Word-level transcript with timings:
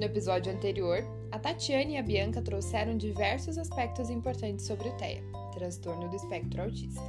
No 0.00 0.06
episódio 0.06 0.50
anterior, 0.50 1.04
a 1.30 1.38
Tatiane 1.38 1.92
e 1.92 1.98
a 1.98 2.02
Bianca 2.02 2.40
trouxeram 2.40 2.96
diversos 2.96 3.58
aspectos 3.58 4.08
importantes 4.08 4.64
sobre 4.64 4.88
o 4.88 4.96
TEA, 4.96 5.22
transtorno 5.52 6.08
do 6.08 6.16
espectro 6.16 6.62
autista. 6.62 7.02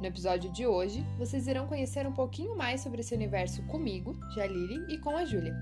No 0.00 0.04
episódio 0.04 0.50
de 0.50 0.66
hoje, 0.66 1.06
vocês 1.16 1.46
irão 1.46 1.68
conhecer 1.68 2.08
um 2.08 2.12
pouquinho 2.12 2.56
mais 2.56 2.80
sobre 2.80 3.02
esse 3.02 3.14
universo 3.14 3.62
comigo, 3.68 4.18
Jalili, 4.34 4.84
e 4.92 4.98
com 4.98 5.10
a 5.10 5.24
Júlia, 5.24 5.54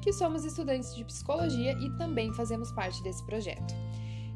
que 0.00 0.14
somos 0.14 0.46
estudantes 0.46 0.96
de 0.96 1.04
psicologia 1.04 1.72
e 1.72 1.94
também 1.98 2.32
fazemos 2.32 2.72
parte 2.72 3.02
desse 3.02 3.22
projeto. 3.26 3.74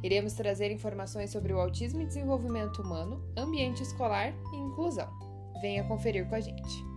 Iremos 0.02 0.34
trazer 0.34 0.70
informações 0.70 1.30
sobre 1.30 1.55
o 1.55 1.59
autismo 1.59 2.02
e 2.02 2.07
desenvolvimento 2.07 2.82
humano, 2.82 3.25
ambiente 3.34 3.82
escolar 3.82 4.34
e 4.52 4.57
inclusão. 4.59 5.09
Venha 5.62 5.84
conferir 5.84 6.29
com 6.29 6.34
a 6.34 6.41
gente. 6.41 6.89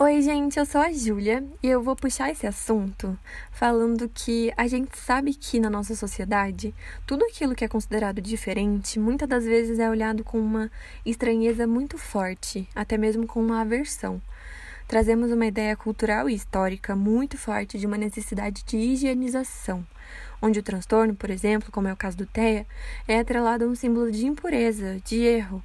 Oi, 0.00 0.22
gente, 0.22 0.56
eu 0.56 0.64
sou 0.64 0.80
a 0.80 0.92
Júlia 0.92 1.44
e 1.60 1.66
eu 1.66 1.82
vou 1.82 1.96
puxar 1.96 2.30
esse 2.30 2.46
assunto 2.46 3.18
falando 3.50 4.08
que 4.08 4.52
a 4.56 4.68
gente 4.68 4.96
sabe 4.96 5.34
que 5.34 5.58
na 5.58 5.68
nossa 5.68 5.96
sociedade 5.96 6.72
tudo 7.04 7.24
aquilo 7.24 7.52
que 7.52 7.64
é 7.64 7.68
considerado 7.68 8.20
diferente 8.20 8.96
muitas 8.96 9.28
das 9.28 9.44
vezes 9.44 9.80
é 9.80 9.90
olhado 9.90 10.22
com 10.22 10.38
uma 10.38 10.70
estranheza 11.04 11.66
muito 11.66 11.98
forte, 11.98 12.68
até 12.76 12.96
mesmo 12.96 13.26
com 13.26 13.40
uma 13.40 13.60
aversão. 13.60 14.22
Trazemos 14.86 15.32
uma 15.32 15.46
ideia 15.46 15.76
cultural 15.76 16.30
e 16.30 16.34
histórica 16.34 16.94
muito 16.94 17.36
forte 17.36 17.76
de 17.76 17.84
uma 17.84 17.98
necessidade 17.98 18.62
de 18.62 18.76
higienização, 18.76 19.84
onde 20.40 20.60
o 20.60 20.62
transtorno, 20.62 21.16
por 21.16 21.28
exemplo, 21.28 21.72
como 21.72 21.88
é 21.88 21.92
o 21.92 21.96
caso 21.96 22.16
do 22.16 22.24
TEA, 22.24 22.64
é 23.08 23.18
atrelado 23.18 23.64
a 23.64 23.66
um 23.66 23.74
símbolo 23.74 24.12
de 24.12 24.26
impureza, 24.26 25.00
de 25.04 25.16
erro 25.16 25.60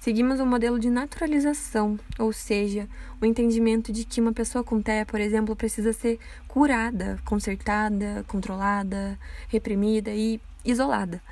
Seguimos 0.00 0.40
um 0.40 0.46
modelo 0.46 0.78
de 0.78 0.88
naturalização, 0.88 2.00
ou 2.18 2.32
seja, 2.32 2.88
o 3.20 3.26
entendimento 3.26 3.92
de 3.92 4.06
que 4.06 4.18
uma 4.18 4.32
pessoa 4.32 4.64
com 4.64 4.80
TEA, 4.80 5.04
por 5.04 5.20
exemplo, 5.20 5.54
precisa 5.54 5.92
ser 5.92 6.18
curada, 6.48 7.18
consertada, 7.22 8.24
controlada, 8.26 9.18
reprimida 9.50 10.10
e 10.10 10.40
isolada. 10.64 11.22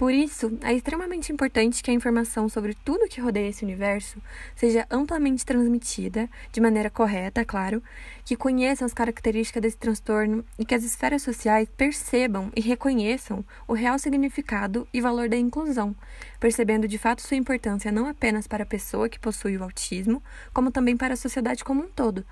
Por 0.00 0.14
isso, 0.14 0.58
é 0.62 0.72
extremamente 0.72 1.30
importante 1.30 1.82
que 1.82 1.90
a 1.90 1.92
informação 1.92 2.48
sobre 2.48 2.72
tudo 2.72 3.06
que 3.06 3.20
rodeia 3.20 3.50
esse 3.50 3.62
universo 3.62 4.16
seja 4.56 4.86
amplamente 4.90 5.44
transmitida, 5.44 6.26
de 6.50 6.58
maneira 6.58 6.88
correta, 6.88 7.44
claro, 7.44 7.82
que 8.24 8.34
conheçam 8.34 8.86
as 8.86 8.94
características 8.94 9.60
desse 9.60 9.76
transtorno 9.76 10.42
e 10.58 10.64
que 10.64 10.74
as 10.74 10.84
esferas 10.84 11.20
sociais 11.20 11.68
percebam 11.76 12.50
e 12.56 12.62
reconheçam 12.62 13.44
o 13.68 13.74
real 13.74 13.98
significado 13.98 14.88
e 14.90 15.02
valor 15.02 15.28
da 15.28 15.36
inclusão, 15.36 15.94
percebendo 16.40 16.88
de 16.88 16.96
fato 16.96 17.20
sua 17.20 17.36
importância 17.36 17.92
não 17.92 18.06
apenas 18.06 18.46
para 18.46 18.62
a 18.62 18.66
pessoa 18.66 19.06
que 19.06 19.20
possui 19.20 19.58
o 19.58 19.62
autismo, 19.62 20.22
como 20.54 20.70
também 20.70 20.96
para 20.96 21.12
a 21.12 21.16
sociedade 21.16 21.62
como 21.62 21.82
um 21.82 21.88
todo. 21.88 22.24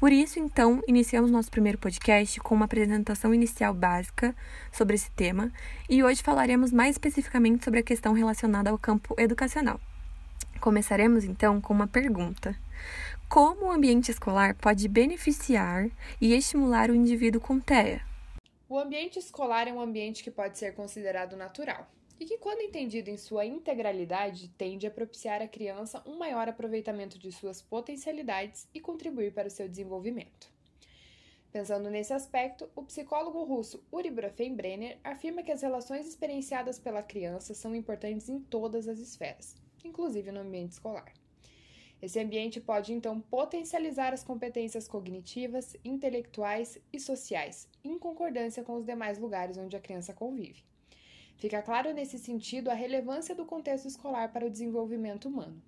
Por 0.00 0.12
isso, 0.12 0.38
então, 0.38 0.82
iniciamos 0.88 1.30
nosso 1.30 1.50
primeiro 1.50 1.76
podcast 1.76 2.40
com 2.40 2.54
uma 2.54 2.64
apresentação 2.64 3.34
inicial 3.34 3.74
básica 3.74 4.34
sobre 4.72 4.94
esse 4.94 5.10
tema 5.10 5.52
e 5.90 6.02
hoje 6.02 6.22
falaremos 6.22 6.72
mais 6.72 6.92
especificamente 6.92 7.62
sobre 7.62 7.80
a 7.80 7.82
questão 7.82 8.14
relacionada 8.14 8.70
ao 8.70 8.78
campo 8.78 9.14
educacional. 9.18 9.78
Começaremos 10.58 11.24
então 11.24 11.60
com 11.60 11.74
uma 11.74 11.86
pergunta: 11.86 12.56
Como 13.28 13.66
o 13.66 13.70
ambiente 13.70 14.10
escolar 14.10 14.54
pode 14.54 14.88
beneficiar 14.88 15.90
e 16.18 16.32
estimular 16.32 16.90
o 16.90 16.94
indivíduo 16.94 17.38
com 17.38 17.60
TEA? 17.60 18.00
O 18.70 18.78
ambiente 18.78 19.18
escolar 19.18 19.68
é 19.68 19.72
um 19.72 19.82
ambiente 19.82 20.24
que 20.24 20.30
pode 20.30 20.58
ser 20.58 20.72
considerado 20.72 21.36
natural 21.36 21.86
e 22.20 22.26
que, 22.26 22.36
quando 22.36 22.60
entendido 22.60 23.08
em 23.08 23.16
sua 23.16 23.46
integralidade, 23.46 24.48
tende 24.50 24.86
a 24.86 24.90
propiciar 24.90 25.40
à 25.40 25.48
criança 25.48 26.02
um 26.06 26.18
maior 26.18 26.46
aproveitamento 26.46 27.18
de 27.18 27.32
suas 27.32 27.62
potencialidades 27.62 28.68
e 28.74 28.80
contribuir 28.80 29.32
para 29.32 29.48
o 29.48 29.50
seu 29.50 29.66
desenvolvimento. 29.66 30.52
Pensando 31.50 31.88
nesse 31.88 32.12
aspecto, 32.12 32.70
o 32.76 32.82
psicólogo 32.82 33.42
russo 33.42 33.82
Uri 33.90 34.10
Brofenbrenner 34.10 34.98
afirma 35.02 35.42
que 35.42 35.50
as 35.50 35.62
relações 35.62 36.06
experienciadas 36.06 36.78
pela 36.78 37.02
criança 37.02 37.54
são 37.54 37.74
importantes 37.74 38.28
em 38.28 38.38
todas 38.38 38.86
as 38.86 38.98
esferas, 38.98 39.56
inclusive 39.82 40.30
no 40.30 40.40
ambiente 40.40 40.72
escolar. 40.72 41.12
Esse 42.02 42.20
ambiente 42.20 42.60
pode 42.60 42.92
então 42.92 43.18
potencializar 43.20 44.12
as 44.12 44.22
competências 44.22 44.86
cognitivas, 44.86 45.74
intelectuais 45.84 46.78
e 46.92 47.00
sociais, 47.00 47.66
em 47.82 47.98
concordância 47.98 48.62
com 48.62 48.74
os 48.74 48.84
demais 48.84 49.18
lugares 49.18 49.56
onde 49.56 49.76
a 49.76 49.80
criança 49.80 50.12
convive. 50.12 50.69
Fica 51.40 51.62
claro 51.62 51.94
nesse 51.94 52.18
sentido 52.18 52.68
a 52.68 52.74
relevância 52.74 53.34
do 53.34 53.46
contexto 53.46 53.88
escolar 53.88 54.30
para 54.30 54.46
o 54.46 54.50
desenvolvimento 54.50 55.26
humano. 55.26 55.60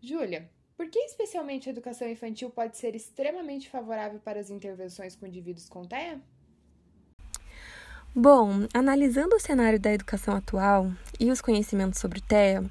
Júlia, 0.00 0.48
por 0.76 0.88
que 0.88 1.00
especialmente 1.00 1.68
a 1.68 1.72
educação 1.72 2.08
infantil 2.08 2.48
pode 2.48 2.76
ser 2.76 2.94
extremamente 2.94 3.68
favorável 3.68 4.20
para 4.20 4.38
as 4.38 4.50
intervenções 4.50 5.16
com 5.16 5.26
indivíduos 5.26 5.68
com 5.68 5.84
TEA? 5.84 6.22
Bom, 8.16 8.68
analisando 8.72 9.34
o 9.34 9.40
cenário 9.40 9.80
da 9.80 9.92
educação 9.92 10.36
atual 10.36 10.88
e 11.18 11.32
os 11.32 11.40
conhecimentos 11.40 11.98
sobre 11.98 12.20
TEA, 12.20 12.64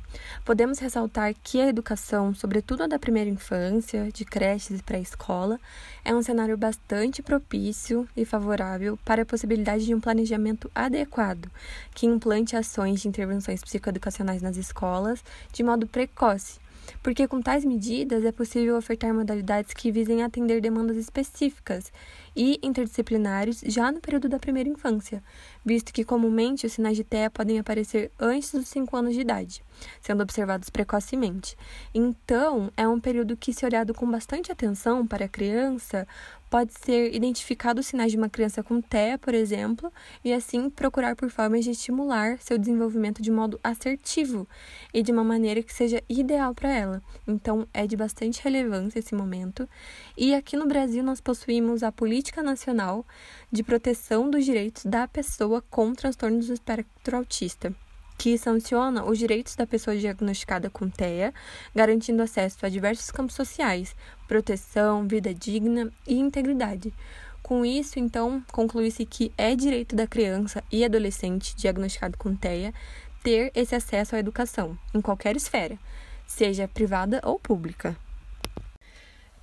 podemos 0.45 0.79
ressaltar 0.79 1.35
que 1.43 1.59
a 1.59 1.67
educação, 1.67 2.33
sobretudo 2.33 2.83
a 2.83 2.87
da 2.87 2.97
primeira 2.97 3.29
infância, 3.29 4.09
de 4.09 4.23
creches 4.23 4.79
e 4.79 4.83
pré-escola, 4.83 5.59
é 6.05 6.15
um 6.15 6.23
cenário 6.23 6.55
bastante 6.57 7.21
propício 7.21 8.07
e 8.15 8.23
favorável 8.23 8.97
para 9.03 9.23
a 9.23 9.25
possibilidade 9.25 9.85
de 9.85 9.93
um 9.93 9.99
planejamento 9.99 10.71
adequado, 10.73 11.51
que 11.93 12.05
implante 12.05 12.55
ações 12.55 13.01
de 13.01 13.09
intervenções 13.09 13.61
psicoeducacionais 13.61 14.41
nas 14.41 14.55
escolas 14.55 15.21
de 15.51 15.61
modo 15.61 15.85
precoce, 15.85 16.62
porque 17.01 17.27
com 17.27 17.41
tais 17.41 17.65
medidas 17.65 18.23
é 18.23 18.31
possível 18.31 18.77
ofertar 18.77 19.13
modalidades 19.13 19.73
que 19.73 19.91
visem 19.91 20.23
atender 20.23 20.61
demandas 20.61 20.97
específicas 20.97 21.91
e 22.35 22.59
interdisciplinares 22.63 23.61
já 23.65 23.91
no 23.91 23.99
período 23.99 24.27
da 24.29 24.39
primeira 24.39 24.69
infância, 24.69 25.23
visto 25.65 25.93
que 25.93 26.03
comumente 26.03 26.65
os 26.65 26.73
sinais 26.73 26.97
de 26.97 27.03
TEA 27.03 27.29
podem 27.29 27.59
aparecer 27.59 28.11
antes 28.19 28.51
dos 28.51 28.67
5 28.67 28.95
anos 28.95 29.13
de 29.13 29.21
idade, 29.21 29.63
sendo 30.01 30.23
observados 30.23 30.69
precocemente. 30.69 31.57
Então, 31.93 32.71
é 32.75 32.87
um 32.87 32.99
período 32.99 33.37
que, 33.37 33.53
se 33.53 33.65
olhado 33.65 33.93
com 33.93 34.09
bastante 34.09 34.51
atenção 34.51 35.05
para 35.05 35.25
a 35.25 35.29
criança, 35.29 36.07
pode 36.53 36.71
ser 36.71 37.15
identificado 37.15 37.79
os 37.79 37.87
sinais 37.87 38.11
de 38.11 38.17
uma 38.19 38.29
criança 38.29 38.61
com 38.61 38.79
TEA, 38.79 39.17
por 39.17 39.33
exemplo, 39.33 39.91
e 40.23 40.31
assim 40.31 40.69
procurar 40.69 41.15
por 41.15 41.31
formas 41.31 41.65
de 41.65 41.71
estimular 41.71 42.37
seu 42.37 42.59
desenvolvimento 42.59 43.23
de 43.23 43.31
modo 43.31 43.59
assertivo 43.63 44.47
e 44.93 45.01
de 45.01 45.11
uma 45.11 45.23
maneira 45.23 45.63
que 45.63 45.73
seja 45.73 46.03
ideal 46.07 46.53
para 46.53 46.69
ela. 46.69 47.01
Então, 47.27 47.67
é 47.73 47.87
de 47.87 47.97
bastante 47.97 48.43
relevância 48.43 48.99
esse 48.99 49.15
momento. 49.15 49.67
E 50.15 50.35
aqui 50.35 50.55
no 50.55 50.67
Brasil 50.67 51.03
nós 51.03 51.19
possuímos 51.19 51.81
a 51.81 51.91
Política 51.91 52.43
Nacional 52.43 53.03
de 53.51 53.63
Proteção 53.63 54.29
dos 54.29 54.45
Direitos 54.45 54.85
da 54.85 55.07
Pessoa 55.07 55.59
com 55.71 55.91
Transtornos 55.93 56.45
do 56.45 56.53
Espectro 56.53 57.17
Autista 57.17 57.75
que 58.23 58.37
sanciona 58.37 59.03
os 59.03 59.19
direitos 59.19 59.53
da 59.53 59.67
pessoa 59.67 59.97
diagnosticada 59.97 60.69
com 60.69 60.87
TEA, 60.87 61.33
garantindo 61.75 62.23
acesso 62.23 62.65
a 62.65 62.69
diversos 62.69 63.11
campos 63.11 63.35
sociais, 63.35 63.93
proteção, 64.29 65.05
vida 65.05 65.33
digna 65.33 65.91
e 66.07 66.17
integridade. 66.17 66.93
Com 67.41 67.65
isso, 67.65 67.99
então, 67.99 68.41
conclui-se 68.49 69.05
que 69.05 69.29
é 69.37 69.53
direito 69.57 69.93
da 69.93 70.07
criança 70.07 70.63
e 70.71 70.85
adolescente 70.85 71.53
diagnosticado 71.53 72.17
com 72.17 72.33
TEA 72.33 72.73
ter 73.21 73.51
esse 73.53 73.75
acesso 73.75 74.15
à 74.15 74.19
educação, 74.19 74.77
em 74.93 75.01
qualquer 75.01 75.35
esfera, 75.35 75.77
seja 76.25 76.65
privada 76.65 77.19
ou 77.25 77.37
pública. 77.37 77.93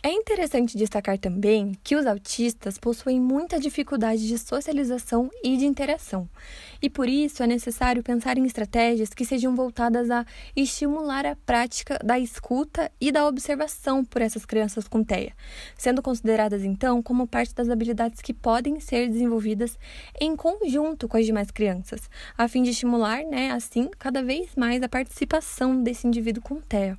É 0.03 0.11
interessante 0.11 0.79
destacar 0.79 1.19
também 1.19 1.77
que 1.85 1.95
os 1.95 2.07
autistas 2.07 2.79
possuem 2.79 3.21
muita 3.21 3.61
dificuldade 3.61 4.27
de 4.27 4.39
socialização 4.39 5.29
e 5.45 5.59
de 5.59 5.67
interação, 5.67 6.27
e 6.81 6.89
por 6.89 7.07
isso 7.07 7.43
é 7.43 7.47
necessário 7.47 8.03
pensar 8.03 8.39
em 8.39 8.47
estratégias 8.47 9.13
que 9.13 9.27
sejam 9.27 9.55
voltadas 9.55 10.11
a 10.11 10.25
estimular 10.57 11.27
a 11.27 11.37
prática 11.37 11.99
da 12.03 12.19
escuta 12.19 12.91
e 12.99 13.13
da 13.13 13.27
observação 13.27 14.03
por 14.03 14.23
essas 14.23 14.47
crianças 14.47 14.89
com 14.89 15.05
TEA, 15.05 15.35
sendo 15.77 16.01
consideradas 16.01 16.65
então 16.65 17.03
como 17.03 17.27
parte 17.27 17.55
das 17.55 17.69
habilidades 17.69 18.23
que 18.23 18.33
podem 18.33 18.81
ser 18.81 19.07
desenvolvidas 19.07 19.79
em 20.19 20.35
conjunto 20.35 21.09
com 21.09 21.19
as 21.19 21.27
demais 21.27 21.51
crianças, 21.51 22.09
a 22.39 22.49
fim 22.49 22.63
de 22.63 22.71
estimular, 22.71 23.23
né, 23.25 23.51
assim, 23.51 23.91
cada 23.99 24.23
vez 24.23 24.57
mais 24.57 24.83
a 24.83 24.89
participação 24.89 25.83
desse 25.83 26.07
indivíduo 26.07 26.43
com 26.43 26.59
TEA. 26.59 26.97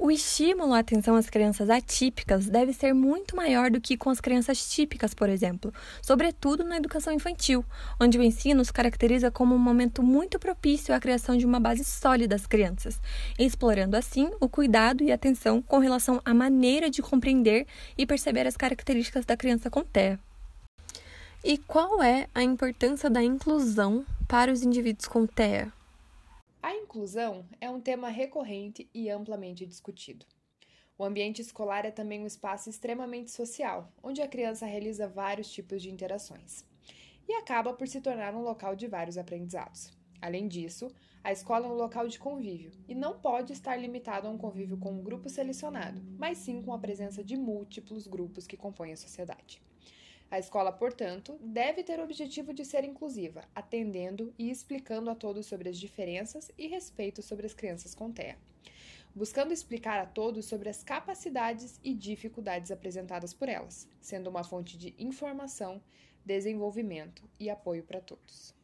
O 0.00 0.12
estímulo 0.12 0.74
à 0.74 0.78
atenção 0.78 1.16
às 1.16 1.28
crianças 1.28 1.68
atípicas 1.68 2.46
deve 2.46 2.72
ser 2.72 2.94
muito 2.94 3.34
maior 3.34 3.68
do 3.68 3.80
que 3.80 3.96
com 3.96 4.10
as 4.10 4.20
crianças 4.20 4.70
típicas, 4.70 5.12
por 5.12 5.28
exemplo, 5.28 5.74
sobretudo 6.00 6.62
na 6.62 6.76
educação 6.76 7.12
infantil, 7.12 7.64
onde 7.98 8.16
o 8.16 8.22
ensino 8.22 8.64
se 8.64 8.72
caracteriza 8.72 9.28
como 9.28 9.56
um 9.56 9.58
momento 9.58 10.00
muito 10.00 10.38
propício 10.38 10.94
à 10.94 11.00
criação 11.00 11.36
de 11.36 11.44
uma 11.44 11.58
base 11.58 11.82
sólida 11.84 12.36
das 12.36 12.46
crianças, 12.46 13.00
explorando 13.36 13.96
assim 13.96 14.30
o 14.38 14.48
cuidado 14.48 15.02
e 15.02 15.10
atenção 15.10 15.60
com 15.60 15.78
relação 15.78 16.22
à 16.24 16.32
maneira 16.32 16.88
de 16.88 17.02
compreender 17.02 17.66
e 17.96 18.06
perceber 18.06 18.46
as 18.46 18.56
características 18.56 19.24
da 19.24 19.36
criança 19.36 19.68
com 19.68 19.82
TEA. 19.82 20.20
E 21.42 21.58
qual 21.58 22.00
é 22.00 22.28
a 22.32 22.44
importância 22.44 23.10
da 23.10 23.22
inclusão 23.22 24.06
para 24.28 24.52
os 24.52 24.62
indivíduos 24.62 25.08
com 25.08 25.26
TEA? 25.26 25.72
A 26.60 26.74
inclusão 26.74 27.46
é 27.60 27.70
um 27.70 27.80
tema 27.80 28.08
recorrente 28.08 28.90
e 28.92 29.08
amplamente 29.08 29.64
discutido. 29.64 30.26
O 30.98 31.04
ambiente 31.04 31.40
escolar 31.40 31.84
é 31.84 31.92
também 31.92 32.20
um 32.20 32.26
espaço 32.26 32.68
extremamente 32.68 33.30
social, 33.30 33.92
onde 34.02 34.20
a 34.20 34.26
criança 34.26 34.66
realiza 34.66 35.06
vários 35.06 35.52
tipos 35.52 35.80
de 35.80 35.88
interações 35.88 36.64
e 37.28 37.32
acaba 37.34 37.72
por 37.72 37.86
se 37.86 38.00
tornar 38.00 38.34
um 38.34 38.42
local 38.42 38.74
de 38.74 38.88
vários 38.88 39.16
aprendizados. 39.16 39.96
Além 40.20 40.48
disso, 40.48 40.90
a 41.22 41.30
escola 41.30 41.66
é 41.66 41.70
um 41.70 41.74
local 41.74 42.08
de 42.08 42.18
convívio 42.18 42.72
e 42.88 42.94
não 42.94 43.20
pode 43.20 43.52
estar 43.52 43.76
limitado 43.76 44.26
a 44.26 44.30
um 44.30 44.36
convívio 44.36 44.78
com 44.78 44.90
um 44.90 45.02
grupo 45.02 45.28
selecionado, 45.28 46.02
mas 46.18 46.38
sim 46.38 46.60
com 46.60 46.72
a 46.72 46.78
presença 46.78 47.22
de 47.22 47.36
múltiplos 47.36 48.08
grupos 48.08 48.48
que 48.48 48.56
compõem 48.56 48.92
a 48.92 48.96
sociedade. 48.96 49.62
A 50.30 50.38
escola, 50.38 50.70
portanto, 50.70 51.38
deve 51.40 51.82
ter 51.82 51.98
o 51.98 52.04
objetivo 52.04 52.52
de 52.52 52.64
ser 52.64 52.84
inclusiva, 52.84 53.44
atendendo 53.54 54.34
e 54.38 54.50
explicando 54.50 55.08
a 55.10 55.14
todos 55.14 55.46
sobre 55.46 55.68
as 55.68 55.78
diferenças 55.78 56.50
e 56.58 56.66
respeito 56.66 57.22
sobre 57.22 57.46
as 57.46 57.54
crianças 57.54 57.94
com 57.94 58.12
TEA 58.12 58.36
buscando 59.14 59.52
explicar 59.52 59.98
a 59.98 60.06
todos 60.06 60.46
sobre 60.46 60.68
as 60.68 60.84
capacidades 60.84 61.80
e 61.82 61.92
dificuldades 61.92 62.70
apresentadas 62.70 63.34
por 63.34 63.48
elas, 63.48 63.88
sendo 64.00 64.30
uma 64.30 64.44
fonte 64.44 64.78
de 64.78 64.94
informação, 64.96 65.82
desenvolvimento 66.24 67.28
e 67.38 67.50
apoio 67.50 67.82
para 67.82 68.00
todos. 68.00 68.54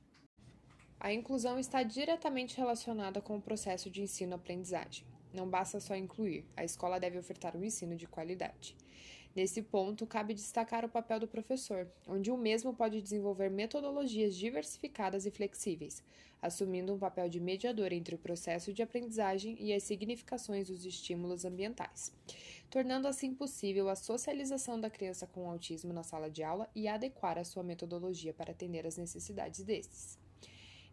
A 1.00 1.12
inclusão 1.12 1.58
está 1.58 1.82
diretamente 1.82 2.56
relacionada 2.56 3.20
com 3.20 3.36
o 3.36 3.42
processo 3.42 3.90
de 3.90 4.00
ensino-aprendizagem. 4.00 5.04
Não 5.32 5.48
basta 5.48 5.80
só 5.80 5.96
incluir, 5.96 6.46
a 6.56 6.64
escola 6.64 7.00
deve 7.00 7.18
ofertar 7.18 7.56
um 7.56 7.64
ensino 7.64 7.96
de 7.96 8.06
qualidade. 8.06 8.76
Nesse 9.34 9.62
ponto, 9.62 10.06
cabe 10.06 10.32
destacar 10.32 10.84
o 10.84 10.88
papel 10.88 11.18
do 11.18 11.26
professor, 11.26 11.90
onde 12.06 12.30
o 12.30 12.36
mesmo 12.36 12.72
pode 12.72 13.02
desenvolver 13.02 13.50
metodologias 13.50 14.36
diversificadas 14.36 15.26
e 15.26 15.30
flexíveis, 15.30 16.04
assumindo 16.40 16.94
um 16.94 16.98
papel 16.98 17.28
de 17.28 17.40
mediador 17.40 17.92
entre 17.92 18.14
o 18.14 18.18
processo 18.18 18.72
de 18.72 18.80
aprendizagem 18.80 19.56
e 19.58 19.72
as 19.72 19.82
significações 19.82 20.68
dos 20.68 20.84
estímulos 20.84 21.44
ambientais, 21.44 22.12
tornando 22.70 23.08
assim 23.08 23.34
possível 23.34 23.88
a 23.88 23.96
socialização 23.96 24.80
da 24.80 24.88
criança 24.88 25.26
com 25.26 25.50
autismo 25.50 25.92
na 25.92 26.04
sala 26.04 26.30
de 26.30 26.44
aula 26.44 26.70
e 26.72 26.86
adequar 26.86 27.36
a 27.36 27.44
sua 27.44 27.64
metodologia 27.64 28.32
para 28.32 28.52
atender 28.52 28.86
às 28.86 28.96
necessidades 28.96 29.64
destes. 29.64 30.16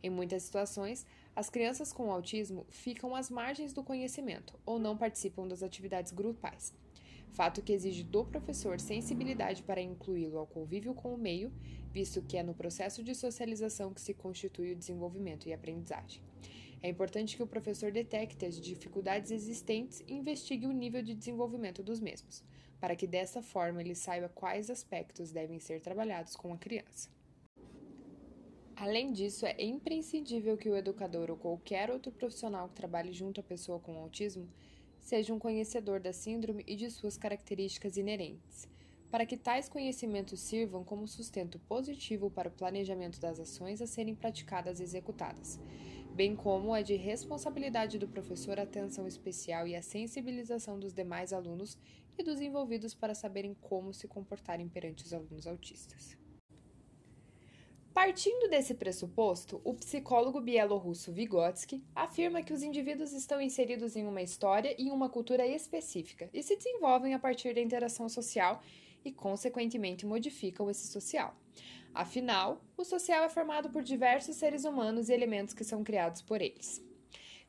Em 0.02 0.10
muitas 0.10 0.42
situações, 0.42 1.06
as 1.36 1.48
crianças 1.48 1.94
com 1.94 2.12
autismo 2.12 2.66
ficam 2.72 3.16
às 3.16 3.30
margens 3.30 3.72
do 3.72 3.84
conhecimento 3.84 4.60
ou 4.66 4.80
não 4.80 4.98
participam 4.98 5.48
das 5.48 5.62
atividades 5.62 6.12
grupais 6.12 6.74
fato 7.32 7.62
que 7.62 7.74
exige 7.74 8.04
do 8.04 8.26
professor 8.26 8.80
sensibilidade 8.80 9.64
para 9.64 9.82
incluí-lo 9.82 10.38
ao 10.38 10.48
convívio 10.48 10.94
com 10.94 11.14
o 11.14 11.18
meio, 11.18 11.52
visto 11.92 12.22
que 12.22 12.38
é 12.38 12.44
no 12.44 12.54
processo 12.54 13.04
de 13.04 13.16
socialização 13.16 13.94
que 13.94 14.02
se 14.02 14.14
constitui 14.14 14.74
o 14.74 14.76
desenvolvimento 14.76 15.48
e 15.48 15.54
aprendizagem. 15.54 16.22
É 16.84 16.90
importante 16.90 17.38
que 17.38 17.44
o 17.44 17.48
professor 17.48 17.92
detecte 17.92 18.46
as 18.46 18.60
dificuldades 18.60 19.32
existentes 19.32 20.04
e 20.08 20.14
investigue 20.14 20.66
o 20.66 20.72
nível 20.72 21.04
de 21.04 21.14
desenvolvimento 21.14 21.84
dos 21.84 22.00
mesmos, 22.00 22.44
para 22.80 22.96
que 22.96 23.06
dessa 23.06 23.42
forma 23.42 23.82
ele 23.82 23.94
saiba 23.94 24.30
quais 24.30 24.70
aspectos 24.70 25.32
devem 25.32 25.60
ser 25.60 25.80
trabalhados 25.80 26.36
com 26.36 26.52
a 26.52 26.58
criança. 26.58 27.10
Além 28.76 29.14
disso, 29.14 29.46
é 29.46 29.64
imprescindível 29.64 30.58
que 30.58 30.68
o 30.68 30.76
educador 30.76 31.30
ou 31.30 31.38
qualquer 31.38 31.92
outro 31.92 32.12
profissional 32.12 32.68
que 32.68 32.74
trabalhe 32.74 33.14
junto 33.14 33.40
à 33.40 33.44
pessoa 33.44 33.80
com 33.80 34.00
autismo 34.00 34.50
seja 35.02 35.34
um 35.34 35.40
conhecedor 35.40 36.00
da 36.00 36.14
síndrome 36.14 36.64
e 36.66 36.76
de 36.76 36.90
suas 36.90 37.18
características 37.18 37.98
inerentes, 37.98 38.70
para 39.10 39.26
que 39.26 39.36
tais 39.36 39.68
conhecimentos 39.68 40.40
sirvam 40.40 40.84
como 40.84 41.08
sustento 41.08 41.60
positivo 41.60 42.32
para 42.32 42.48
o 42.48 42.52
planejamento 42.52 43.20
das 43.20 43.40
ações 43.40 43.82
a 43.82 43.88
serem 43.88 44.16
praticadas 44.16 44.80
e 44.80 44.84
executadas, 44.84 45.60
bem 46.14 46.36
como 46.36 46.76
é 46.76 46.82
de 46.82 46.96
responsabilidade 46.96 48.00
do 48.00 48.08
professor 48.08 48.60
a 48.60 48.64
atenção 48.64 49.08
especial 49.08 49.68
e 49.68 49.76
a 49.76 49.82
sensibilização 49.82 50.80
dos 50.80 50.94
demais 50.94 51.34
alunos 51.34 51.78
e 52.18 52.24
dos 52.24 52.40
envolvidos 52.40 52.94
para 52.94 53.16
saberem 53.16 53.54
como 53.60 53.94
se 53.94 54.08
comportarem 54.08 54.70
perante 54.70 55.04
os 55.04 55.14
alunos 55.14 55.48
autistas. 55.48 56.21
Partindo 57.94 58.50
desse 58.50 58.74
pressuposto, 58.74 59.60
o 59.66 59.74
psicólogo 59.74 60.40
bielorrusso 60.40 61.12
Vygotsky 61.12 61.84
afirma 61.94 62.42
que 62.42 62.54
os 62.54 62.64
indivíduos 62.64 63.12
estão 63.12 63.42
inseridos 63.42 63.98
em 63.98 64.08
uma 64.08 64.22
história 64.22 64.74
e 64.80 64.90
uma 64.90 65.10
cultura 65.10 65.46
específica 65.46 66.30
e 66.34 66.42
se 66.42 66.56
desenvolvem 66.56 67.14
a 67.14 67.20
partir 67.20 67.54
da 67.54 67.60
interação 67.60 68.08
social 68.08 68.64
e, 69.04 69.12
consequentemente, 69.12 70.06
modificam 70.06 70.70
esse 70.70 70.88
social. 70.88 71.36
Afinal, 71.94 72.62
o 72.78 72.86
social 72.86 73.26
é 73.26 73.30
formado 73.30 73.70
por 73.70 73.84
diversos 73.84 74.38
seres 74.38 74.64
humanos 74.64 75.10
e 75.10 75.14
elementos 75.14 75.54
que 75.54 75.66
são 75.66 75.84
criados 75.84 76.22
por 76.22 76.42
eles. 76.42 76.82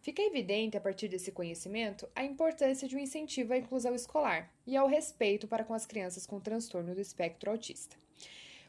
Fica 0.01 0.23
evidente, 0.23 0.77
a 0.77 0.81
partir 0.81 1.07
desse 1.07 1.31
conhecimento, 1.31 2.09
a 2.17 2.25
importância 2.25 2.89
de 2.89 2.97
um 2.97 2.99
incentivo 2.99 3.53
à 3.53 3.59
inclusão 3.59 3.95
escolar 3.95 4.53
e 4.67 4.77
ao 4.77 4.89
respeito 4.89 5.47
para 5.47 5.63
com 5.63 5.73
as 5.73 5.87
crianças 5.87 6.27
com 6.27 6.41
transtorno 6.41 6.97
do 6.97 7.01
espectro 7.01 7.49
autista 7.49 8.03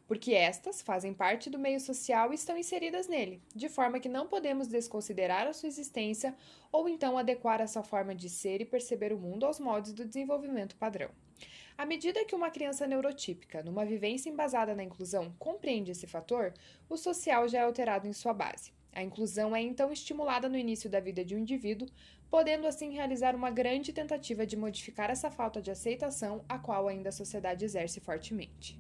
porque 0.07 0.33
estas 0.33 0.81
fazem 0.81 1.13
parte 1.13 1.50
do 1.50 1.59
meio 1.59 1.79
social 1.79 2.31
e 2.31 2.35
estão 2.35 2.57
inseridas 2.57 3.07
nele, 3.07 3.41
de 3.55 3.69
forma 3.69 4.00
que 4.00 4.09
não 4.09 4.27
podemos 4.27 4.67
desconsiderar 4.67 5.47
a 5.47 5.53
sua 5.53 5.67
existência 5.67 6.35
ou 6.71 6.89
então 6.89 7.17
adequar 7.17 7.61
a 7.61 7.67
sua 7.67 7.83
forma 7.83 8.13
de 8.13 8.29
ser 8.29 8.61
e 8.61 8.65
perceber 8.65 9.13
o 9.13 9.19
mundo 9.19 9.45
aos 9.45 9.59
moldes 9.59 9.94
do 9.94 10.05
desenvolvimento 10.05 10.75
padrão. 10.75 11.09
À 11.77 11.85
medida 11.85 12.23
que 12.25 12.35
uma 12.35 12.51
criança 12.51 12.85
neurotípica, 12.85 13.63
numa 13.63 13.85
vivência 13.85 14.29
embasada 14.29 14.75
na 14.75 14.83
inclusão, 14.83 15.33
compreende 15.39 15.91
esse 15.91 16.05
fator, 16.05 16.53
o 16.88 16.97
social 16.97 17.47
já 17.47 17.59
é 17.59 17.63
alterado 17.63 18.07
em 18.07 18.13
sua 18.13 18.33
base. 18.33 18.71
A 18.91 19.01
inclusão 19.01 19.55
é 19.55 19.61
então 19.61 19.91
estimulada 19.91 20.47
no 20.47 20.57
início 20.57 20.88
da 20.88 21.00
vida 21.00 21.25
de 21.25 21.35
um 21.35 21.39
indivíduo, 21.39 21.89
podendo 22.29 22.67
assim 22.67 22.91
realizar 22.91 23.35
uma 23.35 23.50
grande 23.50 23.91
tentativa 23.91 24.45
de 24.45 24.55
modificar 24.55 25.09
essa 25.09 25.31
falta 25.31 25.61
de 25.61 25.71
aceitação 25.71 26.45
a 26.47 26.59
qual 26.59 26.88
ainda 26.88 27.09
a 27.09 27.11
sociedade 27.11 27.65
exerce 27.65 28.00
fortemente. 28.00 28.79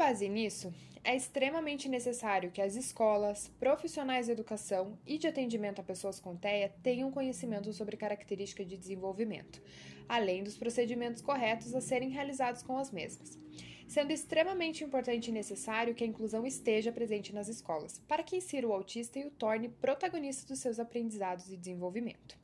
Base 0.00 0.30
nisso, 0.30 0.72
é 1.04 1.14
extremamente 1.14 1.86
necessário 1.86 2.50
que 2.50 2.62
as 2.62 2.74
escolas, 2.74 3.48
profissionais 3.60 4.24
de 4.24 4.32
educação 4.32 4.98
e 5.06 5.18
de 5.18 5.28
atendimento 5.28 5.78
a 5.78 5.84
pessoas 5.84 6.18
com 6.18 6.34
TEA 6.34 6.74
tenham 6.82 7.10
conhecimento 7.10 7.70
sobre 7.74 7.98
características 7.98 8.66
de 8.66 8.78
desenvolvimento, 8.78 9.62
além 10.08 10.42
dos 10.42 10.56
procedimentos 10.56 11.20
corretos 11.20 11.74
a 11.74 11.82
serem 11.82 12.08
realizados 12.08 12.62
com 12.62 12.78
as 12.78 12.90
mesmas. 12.90 13.38
Sendo 13.86 14.10
extremamente 14.10 14.82
importante 14.82 15.28
e 15.28 15.34
necessário 15.34 15.94
que 15.94 16.02
a 16.02 16.06
inclusão 16.06 16.46
esteja 16.46 16.90
presente 16.90 17.34
nas 17.34 17.48
escolas, 17.48 18.00
para 18.08 18.22
que 18.22 18.36
insira 18.36 18.66
o 18.66 18.72
autista 18.72 19.18
e 19.18 19.26
o 19.26 19.30
torne 19.30 19.68
protagonista 19.68 20.48
dos 20.48 20.60
seus 20.60 20.80
aprendizados 20.80 21.52
e 21.52 21.58
desenvolvimento. 21.58 22.39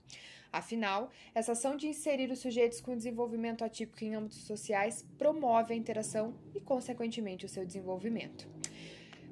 Afinal, 0.52 1.10
essa 1.34 1.52
ação 1.52 1.76
de 1.76 1.86
inserir 1.86 2.30
os 2.30 2.38
sujeitos 2.38 2.80
com 2.80 2.96
desenvolvimento 2.96 3.64
atípico 3.64 4.04
em 4.04 4.14
âmbitos 4.14 4.38
sociais 4.38 5.04
promove 5.18 5.74
a 5.74 5.76
interação 5.76 6.34
e, 6.54 6.60
consequentemente, 6.60 7.44
o 7.44 7.48
seu 7.48 7.64
desenvolvimento. 7.64 8.48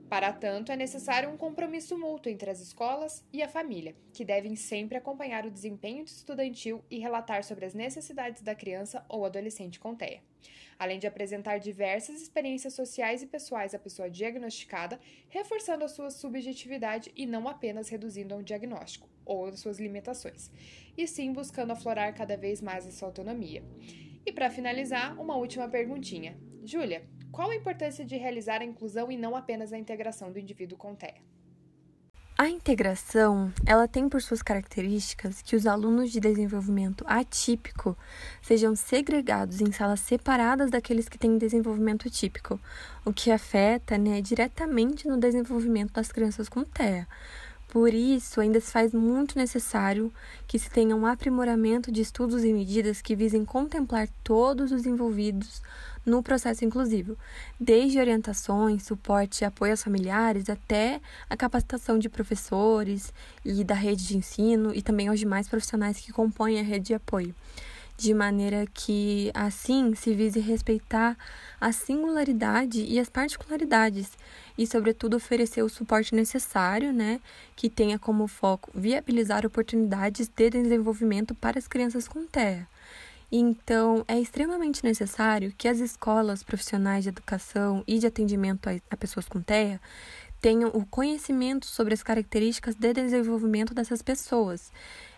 Para 0.08 0.32
tanto, 0.32 0.70
é 0.70 0.76
necessário 0.76 1.30
um 1.30 1.37
compromisso 1.37 1.99
mútuo 1.99 2.30
entre 2.30 2.50
as 2.50 2.61
escolas 2.61 3.25
e 3.32 3.42
a 3.42 3.49
família, 3.49 3.96
que 4.12 4.25
devem 4.25 4.54
sempre 4.54 4.99
acompanhar 4.99 5.46
o 5.46 5.50
desempenho 5.50 6.04
estudantil 6.04 6.84
e 6.90 6.99
relatar 6.99 7.42
sobre 7.42 7.64
as 7.64 7.75
necessidades 7.75 8.42
da 8.42 8.54
criança 8.54 9.04
ou 9.08 9.25
adolescente 9.25 9.80
com 9.80 9.94
TEA. 9.94 10.20
Além 10.78 10.99
de 10.99 11.06
apresentar 11.06 11.58
diversas 11.58 12.20
experiências 12.20 12.75
sociais 12.75 13.23
e 13.23 13.26
pessoais 13.26 13.75
à 13.75 13.78
pessoa 13.78 14.11
diagnosticada, 14.11 15.00
reforçando 15.28 15.84
a 15.84 15.88
sua 15.88 16.11
subjetividade 16.11 17.11
e 17.16 17.26
não 17.26 17.49
apenas 17.49 17.88
reduzindo 17.88 18.34
a 18.34 18.37
um 18.37 18.42
diagnóstico 18.42 19.08
ou 19.25 19.46
as 19.46 19.61
suas 19.61 19.78
limitações, 19.78 20.50
e 20.96 21.06
sim 21.06 21.32
buscando 21.32 21.73
aflorar 21.73 22.14
cada 22.14 22.37
vez 22.37 22.61
mais 22.61 22.87
a 22.87 22.92
sua 22.92 23.08
autonomia. 23.08 23.62
E 24.26 24.32
para 24.32 24.50
finalizar, 24.50 25.18
uma 25.20 25.37
última 25.37 25.68
perguntinha. 25.68 26.37
Júlia, 26.64 27.04
qual 27.34 27.50
a 27.50 27.56
importância 27.56 28.04
de 28.04 28.16
realizar 28.16 28.60
a 28.60 28.64
inclusão 28.64 29.10
e 29.10 29.16
não 29.16 29.34
apenas 29.34 29.72
a 29.72 29.76
integração 29.76 30.30
do 30.30 30.38
indivíduo 30.38 30.78
com 30.78 30.94
TEA? 30.94 31.16
A 32.38 32.48
integração, 32.48 33.52
ela 33.66 33.88
tem 33.88 34.08
por 34.08 34.22
suas 34.22 34.40
características 34.40 35.42
que 35.42 35.56
os 35.56 35.66
alunos 35.66 36.12
de 36.12 36.20
desenvolvimento 36.20 37.04
atípico 37.08 37.96
sejam 38.40 38.76
segregados 38.76 39.60
em 39.60 39.72
salas 39.72 40.00
separadas 40.00 40.70
daqueles 40.70 41.08
que 41.08 41.18
têm 41.18 41.36
desenvolvimento 41.36 42.08
típico, 42.08 42.58
o 43.04 43.12
que 43.12 43.32
afeta 43.32 43.98
né, 43.98 44.20
diretamente 44.20 45.08
no 45.08 45.16
desenvolvimento 45.16 45.92
das 45.92 46.12
crianças 46.12 46.48
com 46.48 46.62
TEA. 46.62 47.06
Por 47.74 47.92
isso, 47.92 48.40
ainda 48.40 48.60
se 48.60 48.70
faz 48.70 48.92
muito 48.92 49.36
necessário 49.36 50.12
que 50.46 50.60
se 50.60 50.70
tenha 50.70 50.94
um 50.94 51.04
aprimoramento 51.04 51.90
de 51.90 52.02
estudos 52.02 52.44
e 52.44 52.52
medidas 52.52 53.02
que 53.02 53.16
visem 53.16 53.44
contemplar 53.44 54.08
todos 54.22 54.70
os 54.70 54.86
envolvidos 54.86 55.60
no 56.06 56.22
processo 56.22 56.64
inclusivo, 56.64 57.18
desde 57.58 57.98
orientações, 57.98 58.84
suporte 58.84 59.40
e 59.40 59.44
apoio 59.44 59.72
aos 59.72 59.82
familiares 59.82 60.48
até 60.48 61.00
a 61.28 61.36
capacitação 61.36 61.98
de 61.98 62.08
professores 62.08 63.12
e 63.44 63.64
da 63.64 63.74
rede 63.74 64.06
de 64.06 64.18
ensino 64.18 64.72
e 64.72 64.80
também 64.80 65.08
aos 65.08 65.18
demais 65.18 65.48
profissionais 65.48 65.98
que 65.98 66.12
compõem 66.12 66.60
a 66.60 66.62
rede 66.62 66.86
de 66.86 66.94
apoio 66.94 67.34
de 67.96 68.12
maneira 68.12 68.66
que 68.72 69.30
assim 69.34 69.94
se 69.94 70.14
vise 70.14 70.40
respeitar 70.40 71.16
a 71.60 71.72
singularidade 71.72 72.84
e 72.84 72.98
as 72.98 73.08
particularidades 73.08 74.10
e, 74.58 74.66
sobretudo, 74.66 75.16
oferecer 75.16 75.62
o 75.62 75.68
suporte 75.68 76.14
necessário, 76.14 76.92
né, 76.92 77.20
que 77.56 77.70
tenha 77.70 77.98
como 77.98 78.26
foco 78.26 78.70
viabilizar 78.74 79.46
oportunidades 79.46 80.28
de 80.28 80.50
desenvolvimento 80.50 81.34
para 81.34 81.58
as 81.58 81.68
crianças 81.68 82.08
com 82.08 82.26
TEA. 82.26 82.66
Então, 83.32 84.04
é 84.06 84.20
extremamente 84.20 84.84
necessário 84.84 85.52
que 85.56 85.66
as 85.66 85.78
escolas 85.78 86.42
profissionais 86.42 87.02
de 87.02 87.08
educação 87.08 87.82
e 87.86 87.98
de 87.98 88.06
atendimento 88.06 88.68
a 88.90 88.96
pessoas 88.96 89.26
com 89.26 89.40
TEA 89.40 89.80
tenham 90.40 90.68
o 90.74 90.84
conhecimento 90.84 91.64
sobre 91.66 91.94
as 91.94 92.02
características 92.02 92.74
de 92.74 92.92
desenvolvimento 92.92 93.72
dessas 93.72 94.02
pessoas. 94.02 94.70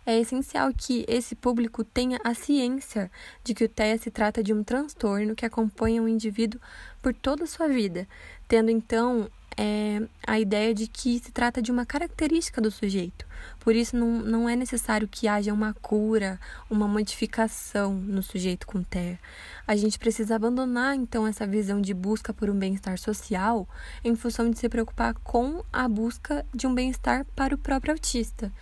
É 0.08 0.20
essencial 0.20 0.72
que 0.72 1.04
esse 1.08 1.34
público 1.34 1.82
tenha 1.82 2.20
a 2.22 2.32
ciência 2.32 3.10
de 3.42 3.52
que 3.52 3.64
o 3.64 3.68
TEA 3.68 3.98
se 3.98 4.08
trata 4.08 4.40
de 4.40 4.52
um 4.52 4.62
transtorno 4.62 5.34
que 5.34 5.44
acompanha 5.44 6.00
o 6.00 6.08
indivíduo 6.08 6.60
por 7.02 7.12
toda 7.12 7.42
a 7.42 7.46
sua 7.48 7.66
vida, 7.66 8.06
tendo 8.46 8.70
então 8.70 9.28
é, 9.56 10.00
a 10.25 10.38
ideia 10.38 10.72
de 10.72 10.86
que 10.86 11.18
se 11.18 11.32
trata 11.32 11.60
de 11.60 11.72
uma 11.72 11.84
característica 11.84 12.60
do 12.60 12.70
sujeito. 12.70 13.26
Por 13.58 13.75
isso, 13.75 13.96
não, 13.96 14.20
não 14.20 14.48
é 14.48 14.54
necessário 14.54 15.08
que 15.08 15.26
haja 15.26 15.52
uma 15.52 15.75
cura, 15.75 16.38
uma 16.70 16.86
modificação 16.86 17.92
no 17.92 18.22
sujeito 18.22 18.64
com 18.64 18.84
TEA. 18.84 19.18
A 19.66 19.75
gente 19.75 19.98
precisa 19.98 20.36
abandonar, 20.36 20.94
então, 20.94 21.26
essa 21.26 21.44
visão 21.48 21.80
de 21.80 21.92
busca 21.92 22.32
por 22.32 22.48
um 22.48 22.56
bem-estar 22.56 22.96
social 22.96 23.68
em 24.04 24.14
função 24.14 24.48
de 24.48 24.56
se 24.56 24.68
preocupar 24.68 25.14
com 25.14 25.64
a 25.72 25.88
busca 25.88 26.46
de 26.54 26.64
um 26.64 26.75
bem-estar 26.75 27.26
para 27.34 27.56
o 27.56 27.58
próprio 27.58 27.92
autista. 27.92 28.52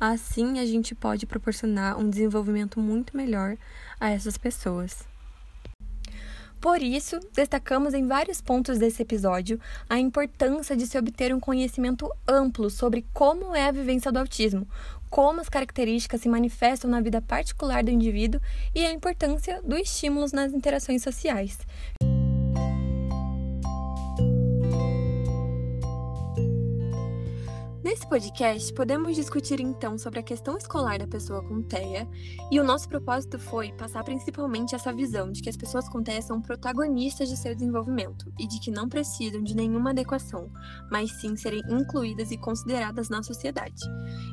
Assim, 0.00 0.60
a 0.60 0.66
gente 0.66 0.94
pode 0.94 1.26
proporcionar 1.26 1.98
um 1.98 2.08
desenvolvimento 2.08 2.78
muito 2.78 3.16
melhor 3.16 3.56
a 3.98 4.10
essas 4.10 4.38
pessoas. 4.38 5.08
Por 6.60 6.82
isso, 6.82 7.20
destacamos 7.32 7.94
em 7.94 8.06
vários 8.06 8.40
pontos 8.40 8.78
desse 8.78 9.02
episódio 9.02 9.60
a 9.88 9.98
importância 9.98 10.76
de 10.76 10.86
se 10.86 10.98
obter 10.98 11.32
um 11.32 11.38
conhecimento 11.38 12.10
amplo 12.26 12.68
sobre 12.68 13.06
como 13.12 13.54
é 13.54 13.66
a 13.66 13.72
vivência 13.72 14.10
do 14.10 14.18
autismo, 14.18 14.66
como 15.08 15.40
as 15.40 15.48
características 15.48 16.20
se 16.20 16.28
manifestam 16.28 16.90
na 16.90 17.00
vida 17.00 17.22
particular 17.22 17.84
do 17.84 17.90
indivíduo 17.90 18.40
e 18.74 18.84
a 18.84 18.92
importância 18.92 19.62
dos 19.62 19.80
estímulos 19.80 20.32
nas 20.32 20.52
interações 20.52 21.02
sociais. 21.02 21.58
Nesse 27.88 28.06
podcast, 28.06 28.70
podemos 28.74 29.16
discutir 29.16 29.60
então 29.60 29.96
sobre 29.96 30.20
a 30.20 30.22
questão 30.22 30.58
escolar 30.58 30.98
da 30.98 31.06
pessoa 31.06 31.42
com 31.42 31.62
TEA, 31.62 32.06
e 32.52 32.60
o 32.60 32.62
nosso 32.62 32.86
propósito 32.86 33.38
foi 33.38 33.72
passar 33.72 34.04
principalmente 34.04 34.74
essa 34.74 34.92
visão 34.92 35.32
de 35.32 35.40
que 35.40 35.48
as 35.48 35.56
pessoas 35.56 35.88
com 35.88 36.02
TEA 36.02 36.20
são 36.20 36.38
protagonistas 36.38 37.30
de 37.30 37.36
seu 37.38 37.54
desenvolvimento 37.54 38.30
e 38.38 38.46
de 38.46 38.60
que 38.60 38.70
não 38.70 38.90
precisam 38.90 39.42
de 39.42 39.56
nenhuma 39.56 39.88
adequação, 39.88 40.52
mas 40.90 41.10
sim 41.12 41.34
serem 41.34 41.62
incluídas 41.66 42.30
e 42.30 42.36
consideradas 42.36 43.08
na 43.08 43.22
sociedade. 43.22 43.82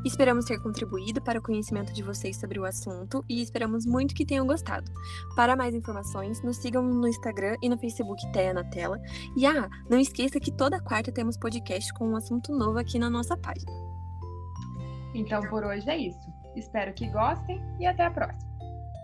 Esperamos 0.04 0.44
ter 0.44 0.60
contribuído 0.60 1.22
para 1.22 1.40
o 1.40 1.42
conhecimento 1.42 1.94
de 1.94 2.04
vocês 2.04 2.36
sobre 2.36 2.60
o 2.60 2.66
assunto 2.66 3.24
e 3.30 3.42
esperamos 3.42 3.86
muito 3.86 4.14
que 4.14 4.26
tenham 4.26 4.46
gostado. 4.46 4.92
Para 5.34 5.56
mais 5.56 5.74
informações, 5.74 6.44
nos 6.44 6.58
sigam 6.58 6.84
no 6.84 7.08
Instagram 7.08 7.56
e 7.62 7.70
no 7.70 7.78
Facebook 7.78 8.22
TEA 8.34 8.54
na 8.54 8.66
tela. 8.66 9.00
E 9.34 9.46
ah, 9.46 9.70
não 9.90 9.98
esqueça 9.98 10.42
que 10.42 10.52
toda 10.52 10.82
quarta 10.82 11.10
temos 11.10 11.38
podcast 11.38 11.94
com 11.94 12.10
um 12.10 12.18
assunto 12.18 12.52
novo 12.52 12.78
aqui 12.78 13.00
na 13.00 13.10
nossa 13.10 13.38
página. 13.46 13.72
Então 15.14 15.42
por 15.50 15.64
hoje 15.64 15.90
é 15.90 15.98
isso. 15.98 16.34
Espero 16.56 16.94
que 16.94 17.08
gostem 17.10 17.62
e 17.80 17.86
até 17.86 18.06
a 18.06 18.12
próxima. 18.12 18.52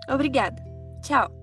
Obrigada. 0.10 0.62
Tchau. 1.01 1.40